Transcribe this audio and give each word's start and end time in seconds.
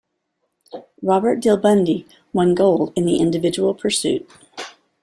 Robert 1.03 1.41
Dill-Bundi 1.41 2.07
won 2.33 2.55
gold 2.55 2.91
in 2.95 3.05
the 3.05 3.19
individual 3.19 3.75
pursuit. 3.75 4.27